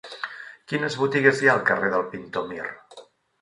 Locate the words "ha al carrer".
1.51-1.93